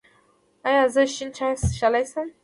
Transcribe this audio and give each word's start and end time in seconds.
ایا 0.67 0.83
زه 0.93 1.01
شین 1.13 1.29
چای 1.37 1.53
څښلی 1.59 2.03
شم؟ 2.11 2.27